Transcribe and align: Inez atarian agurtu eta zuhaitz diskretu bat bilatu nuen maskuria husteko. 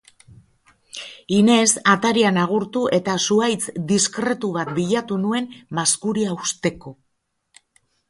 Inez 1.39 1.67
atarian 1.95 2.41
agurtu 2.45 2.87
eta 2.99 3.19
zuhaitz 3.27 3.61
diskretu 3.93 4.53
bat 4.59 4.75
bilatu 4.81 5.23
nuen 5.29 5.49
maskuria 5.83 6.37
husteko. 6.43 7.01